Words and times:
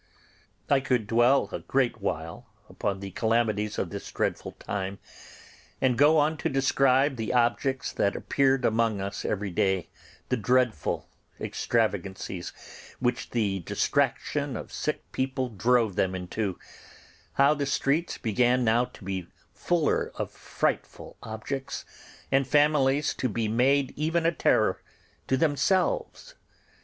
I 0.67 0.79
could 0.79 1.05
dwell 1.05 1.47
a 1.51 1.59
great 1.59 2.01
while 2.01 2.47
upon 2.67 3.01
the 3.01 3.11
calamities 3.11 3.77
of 3.77 3.91
this 3.91 4.11
dreadful 4.11 4.53
time, 4.53 4.97
and 5.79 5.95
go 5.95 6.17
on 6.17 6.37
to 6.37 6.49
describe 6.49 7.17
the 7.17 7.31
objects 7.33 7.91
that 7.91 8.15
appeared 8.15 8.65
among 8.65 8.99
us 8.99 9.23
every 9.23 9.51
day, 9.51 9.89
the 10.29 10.37
dreadful 10.37 11.07
extravagancies 11.39 12.51
which 12.99 13.29
the 13.29 13.59
distraction 13.59 14.57
of 14.57 14.73
sick 14.73 15.03
people 15.11 15.49
drove 15.49 15.95
them 15.95 16.15
into; 16.15 16.57
how 17.33 17.53
the 17.53 17.67
streets 17.67 18.17
began 18.17 18.63
now 18.63 18.85
to 18.85 19.03
be 19.05 19.27
fuller 19.53 20.11
of 20.15 20.31
frightful 20.31 21.15
objects, 21.21 21.85
and 22.31 22.47
families 22.47 23.13
to 23.13 23.29
be 23.29 23.47
made 23.47 23.93
even 23.95 24.25
a 24.25 24.31
terror 24.31 24.81
to 25.27 25.37
themselves. 25.37 26.33